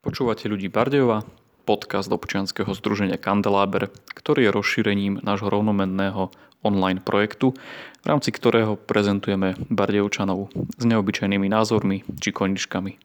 [0.00, 1.28] Počúvate ľudí Bardejova,
[1.68, 6.32] podcast občianskeho združenia Kandeláber, ktorý je rozšírením nášho rovnomenného
[6.64, 7.52] online projektu,
[8.00, 12.96] v rámci ktorého prezentujeme Bardejovčanov s neobyčajnými názormi či koničkami.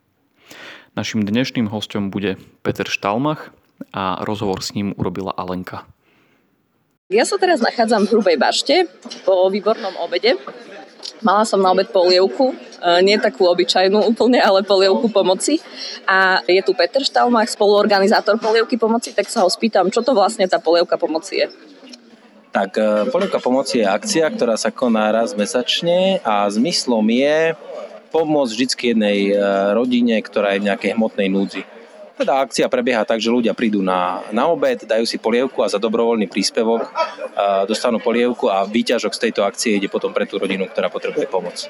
[0.95, 3.51] Našim dnešným hostom bude Peter Štalmach
[3.91, 5.83] a rozhovor s ním urobila Alenka.
[7.12, 8.87] Ja sa teraz nachádzam v Hrubej bašte
[9.27, 10.39] po výbornom obede
[11.23, 12.51] Mala som na obed polievku,
[13.02, 15.58] nie takú obyčajnú úplne, ale polievku pomoci.
[16.05, 20.45] A je tu Peter Štalmach, spoluorganizátor polievky pomoci, tak sa ho spýtam, čo to vlastne
[20.45, 21.48] tá polievka pomoci je.
[22.55, 27.57] Tak e, polievka pomoci je akcia, ktorá sa koná raz mesačne a zmyslom je
[28.16, 29.35] pomôcť vždy jednej e,
[29.76, 31.67] rodine, ktorá je v nejakej hmotnej núdzi.
[32.15, 35.76] Teda akcia prebieha tak, že ľudia prídu na, na obed, dajú si polievku a za
[35.76, 36.88] dobrovoľný príspevok
[37.67, 41.67] dostanú polievku a výťažok z tejto akcie ide potom pre tú rodinu, ktorá potrebuje pomoc.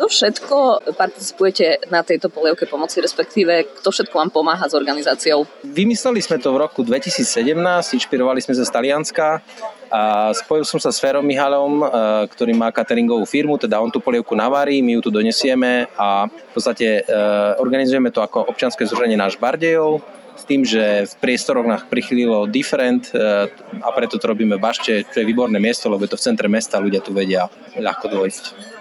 [0.00, 0.56] Kto všetko
[0.96, 5.44] participujete na tejto polievke pomoci, respektíve kto všetko vám pomáha s organizáciou?
[5.60, 7.52] Vymysleli sme to v roku 2017,
[8.00, 9.44] inšpirovali sme sa z Talianska
[9.92, 11.86] a spojil som sa s Ferom Mihalom, e,
[12.32, 16.52] ktorý má cateringovú firmu, teda on tú polievku navarí, my ju tu donesieme a v
[16.56, 17.20] podstate e,
[17.60, 20.00] organizujeme to ako občianske združenie náš Bardejov,
[20.32, 23.52] s tým, že v priestoroch nás prichylilo Different e,
[23.84, 26.48] a preto to robíme v Bašte, čo je výborné miesto, lebo je to v centre
[26.48, 28.79] mesta, ľudia tu vedia ľahko dôjsť.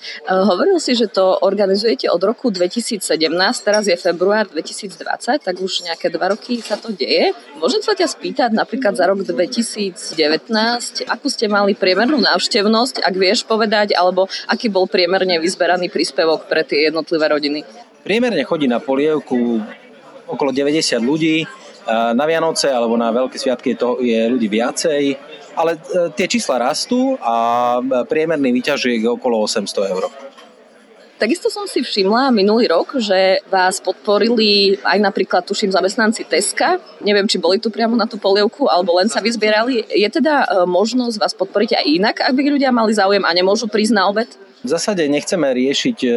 [0.00, 3.04] Eh, hovoril si, že to organizujete od roku 2017,
[3.60, 7.36] teraz je február 2020, tak už nejaké dva roky sa to deje.
[7.60, 13.44] Môžem sa ťa spýtať napríklad za rok 2019, akú ste mali priemernú návštevnosť, ak vieš
[13.44, 17.60] povedať, alebo aký bol priemerne vyzberaný príspevok pre tie jednotlivé rodiny?
[18.00, 19.60] Priemerne chodí na polievku
[20.24, 21.44] okolo 90 ľudí,
[22.14, 25.02] na Vianoce alebo na veľké sviatky je, to, je ľudí viacej,
[25.58, 25.80] ale e,
[26.14, 30.06] tie čísla rastú a priemerný výťažok je okolo 800 eur.
[31.20, 36.80] Takisto som si všimla minulý rok, že vás podporili aj napríklad, tuším, zamestnanci Teska.
[37.04, 39.84] Neviem, či boli tu priamo na tú polievku, alebo len sa vyzbierali.
[39.84, 43.68] Je teda e, možnosť vás podporiť aj inak, ak by ľudia mali záujem a nemôžu
[43.68, 44.32] prísť na obed?
[44.60, 46.08] V zásade nechceme riešiť e,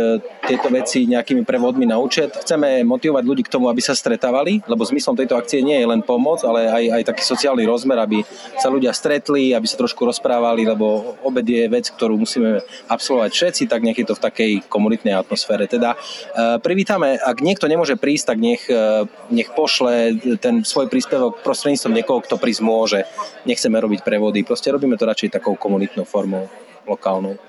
[0.52, 2.36] tieto veci nejakými prevodmi na účet.
[2.44, 6.04] Chceme motivovať ľudí k tomu, aby sa stretávali, lebo zmyslom tejto akcie nie je len
[6.04, 8.20] pomoc, ale aj, aj taký sociálny rozmer, aby
[8.60, 12.60] sa ľudia stretli, aby sa trošku rozprávali, lebo obed je vec, ktorú musíme
[12.92, 15.64] absolvovať všetci, tak nech je to v takej komunitnej atmosfére.
[15.72, 21.40] Teda e, privítame, ak niekto nemôže prísť, tak nech, e, nech pošle ten svoj príspevok
[21.48, 23.08] prostredníctvom niekoho, kto prísť môže.
[23.48, 26.52] Nechceme robiť prevody, proste robíme to radšej takou komunitnou formou,
[26.84, 27.40] lokálnou.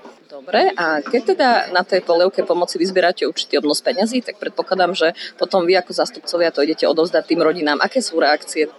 [0.45, 5.17] Dobre, a keď teda na tej polievke pomoci vyzbierate určitý obnos peňazí, tak predpokladám, že
[5.41, 7.81] potom vy ako zastupcovia to idete odovzdať tým rodinám.
[7.81, 8.69] Aké sú reakcie?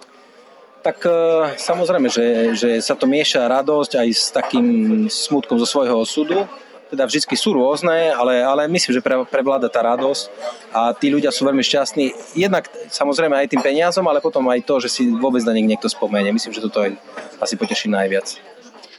[0.87, 1.10] Tak e,
[1.59, 4.66] samozrejme, že, že sa to mieša radosť aj s takým
[5.10, 6.47] smutkom zo svojho osudu.
[6.87, 10.31] Teda vždy sú rôzne, ale, ale myslím, že pre, prevláda tá radosť
[10.71, 12.38] a tí ľudia sú veľmi šťastní.
[12.38, 15.91] Jednak samozrejme aj tým peniazom, ale potom aj to, že si vôbec na nich niekto
[15.91, 16.31] spomenie.
[16.31, 16.94] Myslím, že toto aj
[17.43, 18.38] asi poteší najviac.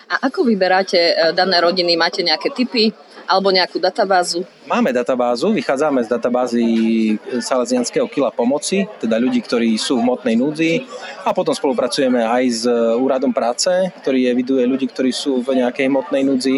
[0.07, 1.99] A ako vyberáte e, dané rodiny?
[1.99, 2.95] Máte nejaké typy
[3.27, 4.47] alebo nejakú databázu?
[4.63, 6.65] Máme databázu, vychádzame z databázy
[7.43, 10.87] Salesianského kila pomoci, teda ľudí, ktorí sú v motnej núdzi
[11.27, 12.63] a potom spolupracujeme aj s
[12.95, 13.67] úradom práce,
[13.99, 16.57] ktorý eviduje ľudí, ktorí sú v nejakej hmotnej núdzi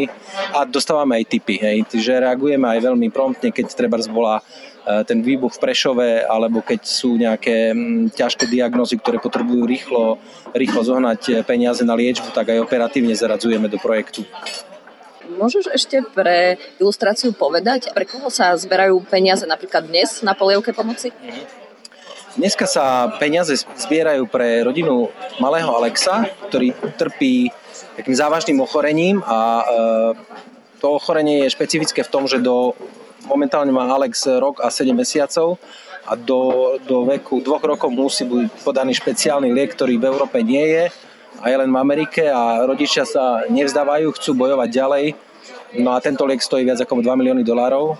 [0.54, 4.42] a dostávame aj tipy, hej, že reagujeme aj veľmi promptne, keď treba E,
[5.06, 10.18] ten výbuch v Prešove, alebo keď sú nejaké mm, ťažké diagnózy, ktoré potrebujú rýchlo,
[10.56, 14.26] rýchlo zohnať e, peniaze na liečbu, tak aj operatívne zaradzujeme do projektu.
[15.30, 21.14] Môžeš ešte pre ilustráciu povedať, pre koho sa zberajú peniaze napríklad dnes na polievke pomoci?
[22.34, 27.54] Dneska sa peniaze zbierajú pre rodinu malého Alexa, ktorý trpí
[27.94, 29.66] takým závažným ochorením a e,
[30.80, 32.74] to ochorenie je špecifické v tom, že do
[33.30, 35.62] Momentálne má Alex rok a 7 mesiacov
[36.10, 40.66] a do, do veku dvoch rokov musí byť podaný špeciálny liek, ktorý v Európe nie
[40.66, 40.84] je
[41.38, 45.06] a je len v Amerike a rodičia sa nevzdávajú, chcú bojovať ďalej.
[45.78, 47.94] No a tento liek stojí viac ako 2 milióny dolárov,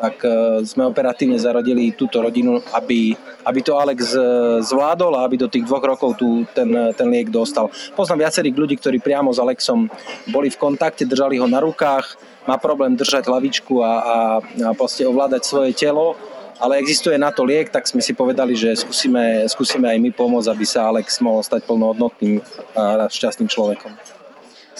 [0.00, 3.12] tak e, sme operatívne zarodili túto rodinu, aby,
[3.44, 4.20] aby to Alex e,
[4.64, 7.68] zvládol a aby do tých dvoch rokov tu ten, ten liek dostal.
[7.92, 9.92] Poznám viacerých ľudí, ktorí priamo s Alexom
[10.32, 12.16] boli v kontakte, držali ho na rukách,
[12.48, 16.16] má problém držať hlavičku a, a, a proste ovládať svoje telo,
[16.60, 20.48] ale existuje na to liek, tak sme si povedali, že skúsime, skúsime aj my pomôcť,
[20.52, 22.40] aby sa Alex mohol stať plnohodnotným
[22.76, 24.19] a šťastným človekom.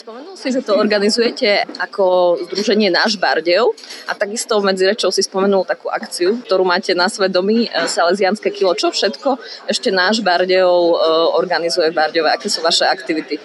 [0.01, 3.77] Spomenul si, že to organizujete ako združenie Náš Bardev
[4.09, 8.73] a takisto medzi rečou si spomenul takú akciu, ktorú máte na svedomí, e, Salesianské kilo.
[8.73, 9.37] Čo všetko
[9.69, 10.97] ešte Náš Bardev e,
[11.37, 12.33] organizuje v Bardejove?
[12.33, 13.37] Aké sú vaše aktivity?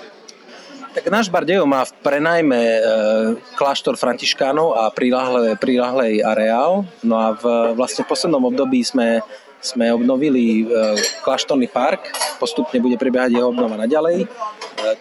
[0.96, 2.80] Tak náš Bardejov má v prenajme e,
[3.60, 4.96] kláštor Františkánov a
[5.60, 6.88] prilahlej areál.
[7.04, 9.20] No a v, vlastne v poslednom období sme
[9.66, 10.64] sme obnovili e,
[11.26, 14.24] kláštorný park, postupne bude prebiehať jeho obnova naďalej.
[14.24, 14.28] E,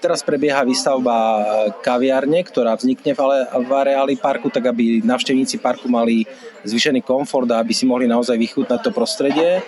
[0.01, 1.45] teraz prebieha výstavba
[1.85, 3.13] kaviárne, ktorá vznikne
[3.53, 6.25] v areáli parku, tak aby navštevníci parku mali
[6.65, 9.61] zvýšený komfort a aby si mohli naozaj vychutnať to prostredie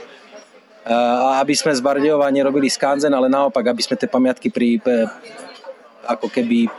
[0.87, 4.79] a aby sme z Bardejova nerobili skanzen, ale naopak, aby sme tie pamiatky pri,
[6.07, 6.71] ako keby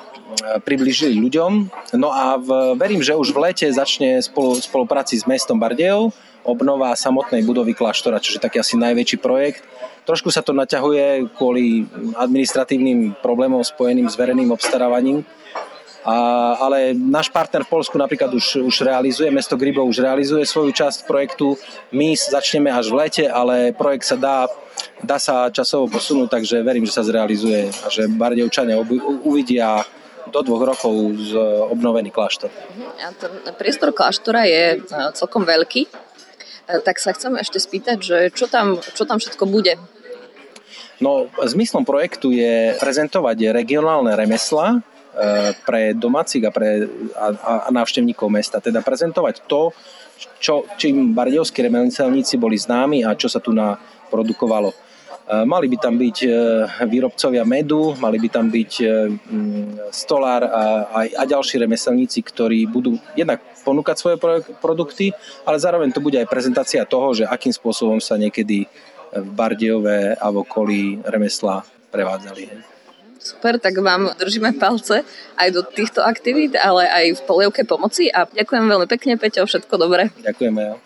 [0.64, 1.52] približili ľuďom.
[1.96, 6.12] No a v, verím, že už v lete začne spolu, spolupráci s mestom Bardejov
[6.48, 9.68] obnova samotnej budovy kláštora, čo je taký asi najväčší projekt.
[10.08, 11.84] Trošku sa to naťahuje kvôli
[12.16, 15.28] administratívnym problémom spojeným s verejným obstarávaním,
[16.08, 16.16] a,
[16.64, 21.04] ale náš partner v Polsku napríklad už, už realizuje, mesto Gribo už realizuje svoju časť
[21.04, 21.60] projektu.
[21.92, 24.48] My začneme až v lete, ale projekt sa dá,
[25.04, 28.78] dá sa časovo posunúť, takže verím, že sa zrealizuje a že Bardejovčania
[29.24, 29.86] uvidia
[30.28, 30.94] do dvoch rokov
[31.24, 31.32] z
[31.72, 32.52] obnovený kláštor.
[33.00, 34.78] A ten priestor kláštora je e,
[35.16, 35.90] celkom veľký, e,
[36.84, 39.80] tak sa chcem ešte spýtať, že čo tam, čo tam všetko bude?
[41.00, 44.82] No, zmyslom projektu je prezentovať regionálne remesla,
[45.66, 46.86] pre domácich a pre
[47.18, 47.28] a,
[47.68, 48.62] a návštevníkov mesta.
[48.62, 49.74] Teda prezentovať to,
[50.38, 53.54] čo, čím bardejovskí remeselníci boli známi a čo sa tu
[54.10, 54.70] produkovalo.
[55.28, 56.30] E, mali by tam byť e,
[56.88, 58.86] výrobcovia medu, mali by tam byť e,
[59.92, 64.16] stolár a, a, a ďalší remeselníci, ktorí budú jednak ponúkať svoje
[64.64, 65.12] produkty,
[65.44, 68.64] ale zároveň to bude aj prezentácia toho, že akým spôsobom sa niekedy
[69.12, 72.77] v Bardejove a v okolí remesla prevádzali.
[73.20, 75.04] Super, tak vám držíme palce
[75.38, 79.74] aj do týchto aktivít, ale aj v polievke pomoci a ďakujem veľmi pekne, Peťo, všetko
[79.78, 80.14] dobré.
[80.22, 80.78] Ďakujeme.